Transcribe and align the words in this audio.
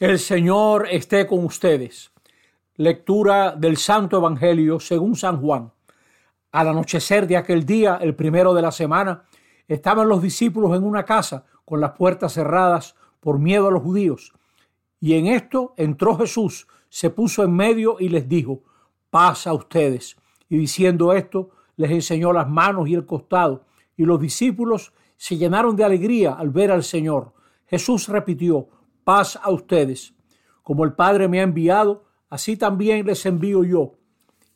El 0.00 0.18
Señor 0.18 0.88
esté 0.90 1.26
con 1.26 1.44
ustedes. 1.44 2.10
Lectura 2.76 3.54
del 3.54 3.76
Santo 3.76 4.16
Evangelio 4.16 4.80
según 4.80 5.14
San 5.14 5.42
Juan. 5.42 5.74
Al 6.52 6.68
anochecer 6.68 7.26
de 7.26 7.36
aquel 7.36 7.66
día, 7.66 7.98
el 8.00 8.14
primero 8.14 8.54
de 8.54 8.62
la 8.62 8.72
semana, 8.72 9.24
estaban 9.68 10.08
los 10.08 10.22
discípulos 10.22 10.74
en 10.74 10.84
una 10.84 11.04
casa 11.04 11.44
con 11.66 11.82
las 11.82 11.90
puertas 11.90 12.32
cerradas 12.32 12.96
por 13.20 13.38
miedo 13.38 13.68
a 13.68 13.70
los 13.70 13.82
judíos. 13.82 14.32
Y 15.00 15.16
en 15.16 15.26
esto 15.26 15.74
entró 15.76 16.16
Jesús, 16.16 16.66
se 16.88 17.10
puso 17.10 17.44
en 17.44 17.54
medio 17.54 17.96
y 18.00 18.08
les 18.08 18.26
dijo, 18.26 18.62
paz 19.10 19.46
a 19.46 19.52
ustedes. 19.52 20.16
Y 20.48 20.56
diciendo 20.56 21.12
esto, 21.12 21.50
les 21.76 21.90
enseñó 21.90 22.32
las 22.32 22.48
manos 22.48 22.88
y 22.88 22.94
el 22.94 23.04
costado. 23.04 23.66
Y 23.98 24.06
los 24.06 24.18
discípulos 24.18 24.94
se 25.18 25.36
llenaron 25.36 25.76
de 25.76 25.84
alegría 25.84 26.32
al 26.32 26.48
ver 26.48 26.70
al 26.70 26.84
Señor. 26.84 27.34
Jesús 27.66 28.08
repitió, 28.08 28.66
paz 29.10 29.36
a 29.42 29.50
ustedes. 29.50 30.14
Como 30.62 30.84
el 30.84 30.92
Padre 30.92 31.26
me 31.26 31.40
ha 31.40 31.42
enviado, 31.42 32.04
así 32.28 32.56
también 32.56 33.04
les 33.04 33.26
envío 33.26 33.64
yo. 33.64 33.94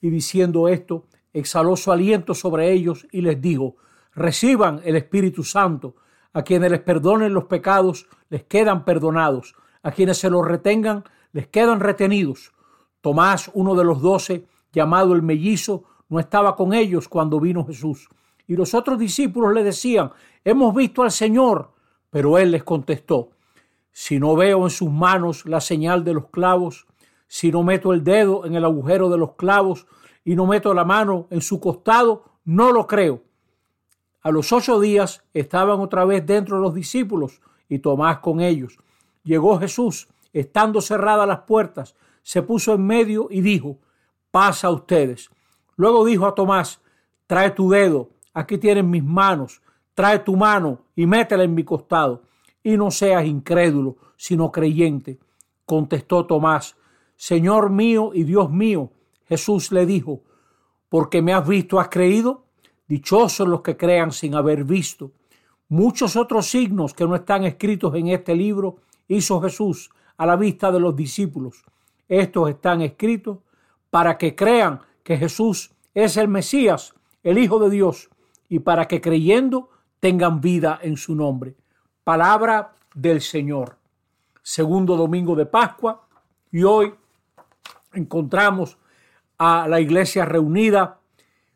Y 0.01 0.11
diciendo 0.11 0.69
esto, 0.69 1.07
exhaló 1.33 1.75
su 1.75 1.91
aliento 1.91 2.35
sobre 2.35 2.71
ellos 2.71 3.05
y 3.11 3.21
les 3.23 3.41
dijo, 3.41 3.75
reciban 4.13 4.81
el 4.85 4.95
Espíritu 4.95 5.43
Santo. 5.43 5.97
A 6.33 6.45
quienes 6.45 6.71
les 6.71 6.79
perdonen 6.83 7.35
los 7.35 7.47
pecados, 7.47 8.07
les 8.31 8.45
quedan 8.45 8.85
perdonados. 8.85 9.57
A 9.83 9.91
quienes 9.91 10.19
se 10.19 10.31
los 10.31 10.47
retengan, 10.47 11.03
les 11.33 11.49
quedan 11.49 11.81
retenidos. 11.81 12.53
Tomás, 13.01 13.51
uno 13.55 13.75
de 13.75 13.83
los 13.83 14.01
doce, 14.01 14.47
llamado 14.73 15.15
el 15.15 15.23
mellizo, 15.23 15.83
no 16.09 16.21
estaba 16.21 16.55
con 16.55 16.73
ellos 16.73 17.09
cuando 17.09 17.41
vino 17.41 17.67
Jesús. 17.67 18.09
Y 18.47 18.55
los 18.55 18.73
otros 18.73 19.01
discípulos 19.01 19.53
le 19.53 19.65
decían, 19.65 20.13
hemos 20.45 20.73
visto 20.77 21.03
al 21.03 21.11
Señor. 21.11 21.73
Pero 22.09 22.39
él 22.39 22.53
les 22.53 22.63
contestó, 22.63 23.34
si 23.95 24.19
no 24.19 24.35
veo 24.35 24.65
en 24.65 24.71
sus 24.71 24.91
manos 24.91 25.47
la 25.47 25.61
señal 25.61 26.03
de 26.03 26.15
los 26.15 26.27
clavos, 26.27 26.89
si 27.29 27.53
no 27.53 27.63
meto 27.63 27.93
el 27.93 28.03
dedo 28.03 28.45
en 28.45 28.57
el 28.57 28.65
agujero 28.65 29.09
de 29.09 29.17
los 29.17 29.35
clavos 29.35 29.87
y 30.25 30.35
no 30.35 30.47
meto 30.47 30.75
la 30.75 30.85
mano 30.85 31.29
en 31.31 31.41
su 31.41 31.61
costado, 31.61 32.25
no 32.45 32.73
lo 32.73 32.89
creo. 32.89 33.23
A 34.21 34.33
los 34.33 34.53
ocho 34.53 34.81
días 34.81 35.23
estaban 35.33 35.79
otra 35.79 36.05
vez 36.05 36.27
dentro 36.27 36.59
los 36.59 36.75
discípulos 36.75 37.41
y 37.69 37.79
Tomás 37.79 38.19
con 38.19 38.41
ellos. 38.41 38.79
Llegó 39.23 39.61
Jesús, 39.61 40.09
estando 40.33 40.81
cerradas 40.81 41.29
las 41.29 41.43
puertas, 41.43 41.95
se 42.23 42.43
puso 42.43 42.75
en 42.75 42.85
medio 42.85 43.29
y 43.31 43.43
dijo, 43.43 43.79
pasa 44.33 44.67
a 44.67 44.73
ustedes. 44.73 45.31
Luego 45.77 46.05
dijo 46.05 46.27
a 46.27 46.35
Tomás, 46.35 46.81
trae 47.29 47.53
tu 47.53 47.71
dedo, 47.71 48.11
aquí 48.33 48.59
tienen 48.59 48.91
mis 48.91 49.05
manos, 49.05 49.63
trae 49.95 50.19
tu 50.19 50.35
mano 50.35 50.81
y 50.97 51.07
métela 51.07 51.45
en 51.45 51.55
mi 51.55 51.63
costado 51.63 52.23
y 52.65 52.77
no 52.77 52.91
seas 52.91 53.27
incrédulo, 53.27 53.99
sino 54.17 54.51
creyente. 54.51 55.19
Contestó 55.67 56.27
Tomás, 56.27 56.77
Señor 57.15 57.71
mío 57.71 58.11
y 58.13 58.25
Dios 58.25 58.51
mío. 58.51 58.91
Jesús 59.29 59.71
le 59.71 59.87
dijo, 59.87 60.23
porque 60.89 61.23
me 61.23 61.33
has 61.33 61.47
visto, 61.47 61.79
has 61.79 61.89
creído. 61.89 62.47
Dichosos 62.89 63.47
los 63.47 63.61
que 63.61 63.77
crean 63.77 64.13
sin 64.13 64.35
haber 64.35 64.65
visto. 64.65 65.13
Muchos 65.69 66.17
otros 66.17 66.47
signos 66.47 66.95
que 66.95 67.07
no 67.07 67.15
están 67.15 67.45
escritos 67.45 67.95
en 67.95 68.09
este 68.09 68.35
libro 68.35 68.77
hizo 69.09 69.41
Jesús 69.41 69.91
a 70.17 70.27
la 70.27 70.37
vista 70.37 70.71
de 70.73 70.81
los 70.81 70.95
discípulos. 70.95 71.65
Estos 72.09 72.51
están 72.51 72.83
escritos 72.83 73.39
para 73.91 74.19
que 74.19 74.35
crean 74.35 74.81
que 75.03 75.17
Jesús 75.17 75.73
es 75.95 76.17
el 76.17 76.29
Mesías, 76.29 76.95
el 77.23 77.39
Hijo 77.39 77.59
de 77.59 77.71
Dios, 77.71 78.11
y 78.49 78.59
para 78.59 78.87
que 78.87 79.01
creyendo 79.01 79.71
tengan 80.01 80.41
vida 80.41 80.79
en 80.83 80.97
su 80.97 81.15
nombre. 81.15 81.55
Palabra 82.05 82.75
del 82.95 83.23
Señor. 83.23 83.79
Segundo 84.43 84.95
domingo 84.95 85.35
de 85.35 85.47
Pascua 85.47 86.07
y 86.53 86.63
hoy 86.63 86.93
encontramos 87.95 88.77
a 89.39 89.67
la 89.69 89.81
iglesia 89.81 90.27
reunida 90.27 91.01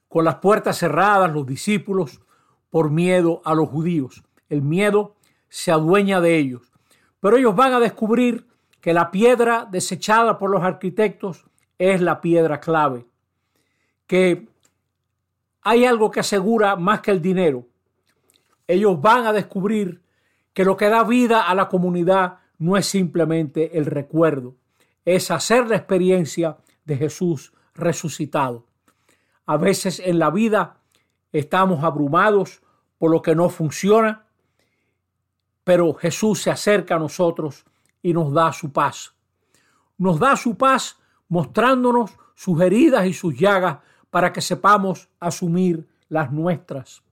con 0.09 0.25
las 0.25 0.37
puertas 0.37 0.79
cerradas, 0.79 1.31
los 1.31 1.47
discípulos, 1.47 2.23
por 2.71 2.91
miedo 2.91 3.43
a 3.45 3.55
los 3.55 3.69
judíos. 3.69 4.25
El 4.49 4.63
miedo 4.63 5.17
se 5.51 5.71
adueña 5.71 6.23
de 6.23 6.39
ellos. 6.39 6.73
Pero 7.21 7.37
ellos 7.37 7.55
van 7.55 7.75
a 7.75 7.81
descubrir 7.81 8.47
que 8.81 8.95
la 8.95 9.11
piedra 9.11 9.69
desechada 9.71 10.39
por 10.39 10.49
los 10.49 10.63
arquitectos 10.63 11.45
es 11.79 12.01
la 12.01 12.23
piedra 12.23 12.59
clave. 12.59 13.05
Que 14.07 14.49
hay 15.61 15.85
algo 15.85 16.11
que 16.11 16.21
asegura 16.21 16.75
más 16.77 17.03
que 17.03 17.11
el 17.11 17.21
dinero. 17.21 17.67
Ellos 18.67 18.99
van 18.99 19.27
a 19.27 19.35
descubrir 19.35 20.08
que 20.59 20.65
lo 20.65 20.77
que 20.77 20.89
da 20.89 21.05
vida 21.05 21.43
a 21.43 21.55
la 21.55 21.69
comunidad 21.69 22.41
no 22.59 22.77
es 22.77 22.85
simplemente 22.87 23.79
el 23.79 23.87
recuerdo, 23.87 24.57
es 25.05 25.31
hacer 25.31 25.69
la 25.69 25.77
experiencia 25.77 26.57
de 26.85 26.97
Jesús 26.97 27.53
resucitado. 27.77 28.67
A 29.47 29.57
veces 29.57 30.03
en 30.05 30.19
la 30.19 30.31
vida 30.31 30.79
estamos 31.31 31.85
abrumados 31.85 32.61
por 32.99 33.13
lo 33.13 33.23
que 33.23 33.37
no 33.37 33.51
funciona, 33.51 34.27
pero 35.63 35.95
Jesús 35.95 36.43
se 36.43 36.51
acerca 36.51 36.97
a 36.97 36.99
nosotros 36.99 37.65
y 38.03 38.13
nos 38.13 38.33
da 38.33 38.53
su 38.53 38.73
paz. 38.73 39.15
Nos 39.97 40.19
da 40.19 40.35
su 40.35 40.57
paz 40.57 40.99
mostrándonos 41.29 42.11
sus 42.35 42.61
heridas 42.61 43.07
y 43.07 43.13
sus 43.13 43.39
llagas 43.39 43.79
para 44.11 44.33
que 44.33 44.41
sepamos 44.41 45.09
asumir 45.21 45.87
las 46.09 46.33
nuestras. 46.33 47.05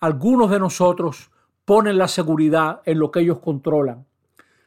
Algunos 0.00 0.50
de 0.50 0.58
nosotros 0.58 1.30
ponen 1.70 1.98
la 1.98 2.08
seguridad 2.08 2.80
en 2.84 2.98
lo 2.98 3.12
que 3.12 3.20
ellos 3.20 3.38
controlan. 3.38 4.04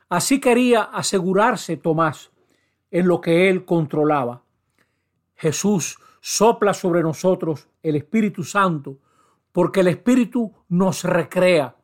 Así 0.08 0.40
quería 0.40 0.84
asegurarse 0.84 1.76
Tomás 1.76 2.32
en 2.92 3.10
lo 3.10 3.20
que 3.20 3.50
él 3.50 3.66
controlaba. 3.66 4.42
Jesús 5.36 5.98
sopla 6.22 6.74
sobre 6.74 7.04
nosotros 7.04 7.68
el 7.82 7.98
Espíritu 7.98 8.46
Santo 8.46 9.00
porque 9.52 9.82
el 9.82 9.88
Espíritu 9.88 10.54
nos 10.70 11.04
recrea, 11.04 11.76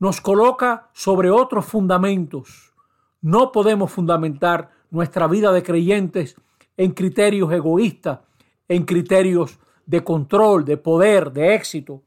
nos 0.00 0.20
coloca 0.20 0.90
sobre 0.92 1.30
otros 1.30 1.64
fundamentos. 1.64 2.74
No 3.22 3.50
podemos 3.50 3.90
fundamentar 3.90 4.70
nuestra 4.90 5.28
vida 5.28 5.50
de 5.50 5.62
creyentes 5.62 6.36
en 6.76 6.90
criterios 6.90 7.50
egoístas, 7.54 8.18
en 8.68 8.84
criterios 8.84 9.58
de 9.86 10.04
control, 10.04 10.66
de 10.66 10.76
poder, 10.76 11.32
de 11.32 11.54
éxito. 11.54 12.02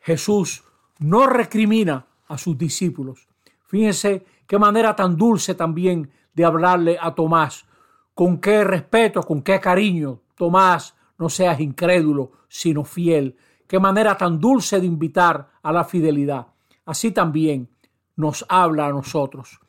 Jesús 0.00 0.64
no 1.04 1.26
recrimina 1.26 2.06
a 2.28 2.38
sus 2.38 2.56
discípulos. 2.56 3.28
Fíjense 3.66 4.24
qué 4.46 4.58
manera 4.58 4.96
tan 4.96 5.16
dulce 5.16 5.54
también 5.54 6.10
de 6.32 6.46
hablarle 6.46 6.96
a 6.98 7.14
Tomás. 7.14 7.66
Con 8.14 8.38
qué 8.38 8.64
respeto, 8.64 9.22
con 9.22 9.42
qué 9.42 9.60
cariño. 9.60 10.22
Tomás, 10.34 10.96
no 11.18 11.28
seas 11.28 11.60
incrédulo, 11.60 12.32
sino 12.48 12.84
fiel. 12.84 13.36
Qué 13.66 13.78
manera 13.78 14.16
tan 14.16 14.40
dulce 14.40 14.80
de 14.80 14.86
invitar 14.86 15.50
a 15.62 15.72
la 15.72 15.84
fidelidad. 15.84 16.46
Así 16.86 17.10
también 17.10 17.68
nos 18.16 18.46
habla 18.48 18.86
a 18.86 18.92
nosotros. 18.92 19.60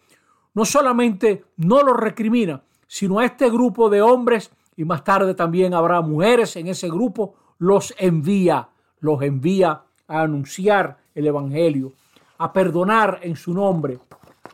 No 0.54 0.64
solamente 0.64 1.44
no 1.58 1.84
lo 1.84 1.94
recrimina, 1.94 2.64
sino 2.88 3.20
a 3.20 3.26
este 3.26 3.50
grupo 3.50 3.90
de 3.90 4.02
hombres, 4.02 4.52
y 4.78 4.86
más 4.86 5.04
tarde 5.04 5.34
también 5.36 5.74
habrá 5.74 6.00
mujeres 6.00 6.56
en 6.56 6.68
ese 6.68 6.88
grupo, 6.88 7.36
los 7.58 7.94
envía, 7.98 8.70
los 9.00 9.22
envía 9.22 9.84
a 10.08 10.22
anunciar 10.22 11.04
el 11.16 11.26
Evangelio, 11.26 11.94
a 12.38 12.54
perdonar 12.54 13.20
en 13.24 13.36
su 13.36 13.54
nombre, 13.54 14.00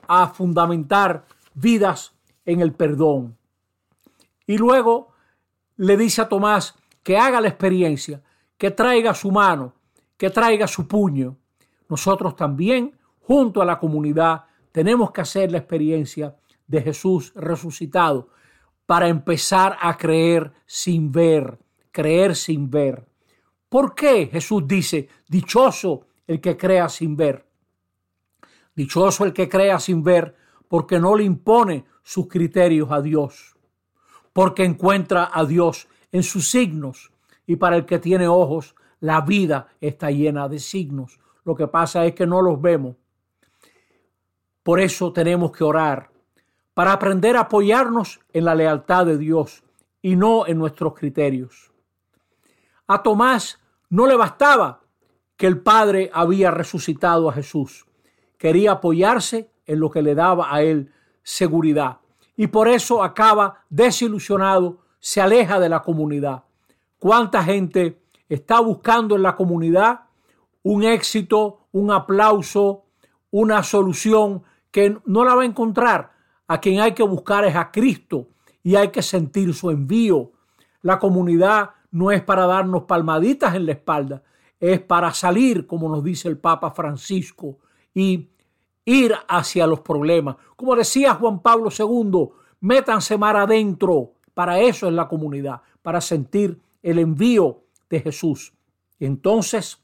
a 0.07 0.27
fundamentar 0.27 1.25
vidas 1.53 2.13
en 2.45 2.61
el 2.61 2.73
perdón. 2.73 3.38
Y 4.47 4.57
luego 4.57 5.09
le 5.77 5.97
dice 5.97 6.22
a 6.22 6.29
Tomás 6.29 6.75
que 7.03 7.17
haga 7.17 7.41
la 7.41 7.47
experiencia, 7.47 8.22
que 8.57 8.72
traiga 8.72 9.13
su 9.13 9.31
mano, 9.31 9.73
que 10.17 10.29
traiga 10.29 10.67
su 10.67 10.88
puño. 10.88 11.35
Nosotros 11.89 12.35
también, 12.35 12.95
junto 13.22 13.61
a 13.61 13.66
la 13.66 13.79
comunidad, 13.79 14.43
tenemos 14.72 15.11
que 15.11 15.22
hacer 15.22 15.52
la 15.52 15.58
experiencia 15.58 16.35
de 16.67 16.81
Jesús 16.81 17.34
resucitado 17.35 18.29
para 18.85 19.08
empezar 19.08 19.78
a 19.81 19.97
creer 19.97 20.52
sin 20.66 21.11
ver, 21.11 21.58
creer 21.91 22.35
sin 22.35 22.69
ver. 22.69 23.08
¿Por 23.67 23.96
qué 23.96 24.28
Jesús 24.28 24.67
dice, 24.67 25.08
dichoso 25.28 26.08
el 26.31 26.39
que 26.39 26.55
crea 26.55 26.87
sin 26.87 27.17
ver. 27.17 27.45
Dichoso 28.73 29.25
el 29.25 29.33
que 29.33 29.49
crea 29.49 29.81
sin 29.81 30.01
ver, 30.01 30.33
porque 30.69 30.97
no 30.97 31.13
le 31.17 31.25
impone 31.25 31.83
sus 32.03 32.29
criterios 32.29 32.89
a 32.89 33.01
Dios, 33.01 33.57
porque 34.31 34.63
encuentra 34.63 35.29
a 35.33 35.43
Dios 35.43 35.89
en 36.09 36.23
sus 36.23 36.49
signos, 36.49 37.11
y 37.45 37.57
para 37.57 37.75
el 37.75 37.85
que 37.85 37.99
tiene 37.99 38.29
ojos, 38.29 38.75
la 39.01 39.19
vida 39.19 39.67
está 39.81 40.09
llena 40.09 40.47
de 40.47 40.59
signos. 40.59 41.19
Lo 41.43 41.53
que 41.53 41.67
pasa 41.67 42.05
es 42.05 42.16
que 42.16 42.25
no 42.25 42.41
los 42.41 42.61
vemos. 42.61 42.95
Por 44.63 44.79
eso 44.79 45.11
tenemos 45.11 45.51
que 45.51 45.66
orar, 45.66 46.11
para 46.73 46.93
aprender 46.93 47.35
a 47.35 47.41
apoyarnos 47.41 48.22
en 48.31 48.45
la 48.45 48.55
lealtad 48.55 49.05
de 49.05 49.17
Dios 49.17 49.66
y 50.01 50.16
no 50.16 50.47
en 50.47 50.59
nuestros 50.59 50.93
criterios. 50.93 51.73
A 52.87 53.03
Tomás 53.03 53.59
no 53.89 54.07
le 54.07 54.16
bastaba 54.16 54.80
que 55.41 55.47
el 55.47 55.59
Padre 55.59 56.11
había 56.14 56.52
resucitado 56.52 57.28
a 57.28 57.34
Jesús. 57.34 57.88
Quería 58.38 58.73
apoyarse 58.73 59.49
en 59.66 59.79
lo 59.79 59.90
que 59.90 60.03
le 60.03 60.14
daba 60.14 60.53
a 60.53 60.61
él 60.61 60.91
seguridad. 61.23 61.97
Y 62.38 62.46
por 62.46 62.67
eso 62.67 63.02
acaba 63.02 63.66
desilusionado, 63.67 64.82
se 64.99 65.20
aleja 65.20 65.59
de 65.59 65.67
la 65.67 65.82
comunidad. 65.82 66.43
¿Cuánta 66.99 67.43
gente 67.43 68.03
está 68.29 68.59
buscando 68.59 69.16
en 69.16 69.23
la 69.23 69.35
comunidad 69.35 70.02
un 70.61 70.84
éxito, 70.84 71.61
un 71.72 71.90
aplauso, 71.90 72.84
una 73.32 73.64
solución 73.64 74.44
que 74.70 74.96
no 75.08 75.26
la 75.26 75.34
va 75.34 75.41
a 75.41 75.46
encontrar? 75.46 76.11
A 76.47 76.61
quien 76.61 76.82
hay 76.82 76.91
que 76.91 77.02
buscar 77.02 77.46
es 77.46 77.55
a 77.55 77.72
Cristo 77.72 78.28
y 78.61 78.76
hay 78.76 78.90
que 78.90 79.02
sentir 79.02 79.55
su 79.55 79.72
envío. 79.72 80.34
La 80.84 80.99
comunidad 80.99 81.72
no 81.90 82.11
es 82.11 82.22
para 82.22 82.46
darnos 82.46 82.84
palmaditas 82.84 83.55
en 83.55 83.66
la 83.66 83.72
espalda, 83.72 84.22
es 84.61 84.79
para 84.79 85.11
salir, 85.11 85.66
como 85.66 85.90
nos 85.90 86.03
dice 86.03 86.29
el 86.29 86.37
Papa 86.37 86.69
Francisco, 86.72 87.58
y 87.96 88.29
ir 88.85 89.13
hacia 89.28 89.66
los 89.66 89.81
problemas. 89.81 90.35
Como 90.55 90.75
decía 90.75 91.16
Juan 91.16 91.41
Pablo 91.41 91.69
II, 91.78 92.29
métanse 92.61 93.17
mar 93.17 93.35
adentro. 93.35 94.13
Para 94.35 94.59
eso 94.59 94.87
es 94.87 94.93
la 94.93 95.08
comunidad, 95.08 95.61
para 95.81 95.99
sentir 95.99 96.61
el 96.84 96.99
envío 96.99 97.63
de 97.90 97.99
Jesús. 97.99 98.53
entonces 98.99 99.79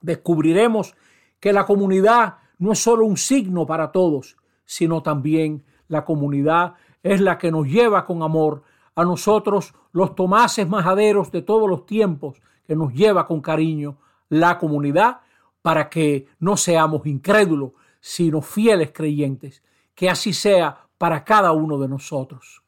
descubriremos 0.00 0.96
que 1.38 1.52
la 1.52 1.64
comunidad 1.64 2.38
no 2.58 2.72
es 2.72 2.80
solo 2.80 3.06
un 3.06 3.16
signo 3.16 3.66
para 3.66 3.92
todos, 3.92 4.36
sino 4.64 5.02
también 5.02 5.64
la 5.86 6.04
comunidad 6.04 6.74
es 7.04 7.20
la 7.20 7.38
que 7.38 7.52
nos 7.52 7.68
lleva 7.68 8.04
con 8.04 8.22
amor 8.22 8.62
a 8.96 9.04
nosotros, 9.04 9.74
los 9.92 10.14
tomases 10.16 10.68
majaderos 10.68 11.30
de 11.30 11.42
todos 11.42 11.68
los 11.68 11.86
tiempos, 11.86 12.40
que 12.66 12.76
nos 12.76 12.92
lleva 12.92 13.26
con 13.26 13.40
cariño 13.40 13.98
la 14.28 14.58
comunidad 14.58 15.20
para 15.62 15.88
que 15.88 16.26
no 16.38 16.56
seamos 16.56 17.06
incrédulos, 17.06 17.72
sino 18.00 18.42
fieles 18.42 18.90
creyentes. 18.92 19.62
Que 19.94 20.08
así 20.08 20.32
sea 20.32 20.86
para 20.98 21.24
cada 21.24 21.52
uno 21.52 21.78
de 21.78 21.88
nosotros. 21.88 22.62